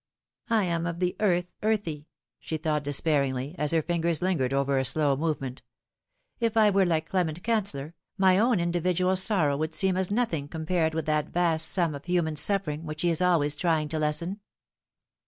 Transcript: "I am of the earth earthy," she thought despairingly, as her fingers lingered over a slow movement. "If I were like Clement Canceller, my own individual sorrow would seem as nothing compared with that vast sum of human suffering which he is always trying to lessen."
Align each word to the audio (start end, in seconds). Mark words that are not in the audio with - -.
"I 0.49 0.63
am 0.63 0.87
of 0.87 0.97
the 0.97 1.15
earth 1.19 1.53
earthy," 1.61 2.07
she 2.39 2.57
thought 2.57 2.83
despairingly, 2.83 3.53
as 3.59 3.69
her 3.71 3.83
fingers 3.83 4.19
lingered 4.19 4.51
over 4.51 4.79
a 4.79 4.83
slow 4.83 5.15
movement. 5.15 5.61
"If 6.39 6.57
I 6.57 6.71
were 6.71 6.87
like 6.87 7.07
Clement 7.07 7.43
Canceller, 7.43 7.93
my 8.17 8.39
own 8.39 8.59
individual 8.59 9.15
sorrow 9.15 9.55
would 9.57 9.75
seem 9.75 9.95
as 9.95 10.09
nothing 10.09 10.47
compared 10.47 10.95
with 10.95 11.05
that 11.05 11.29
vast 11.29 11.67
sum 11.67 11.93
of 11.93 12.05
human 12.05 12.35
suffering 12.35 12.83
which 12.83 13.03
he 13.03 13.11
is 13.11 13.21
always 13.21 13.55
trying 13.55 13.89
to 13.89 13.99
lessen." 13.99 14.39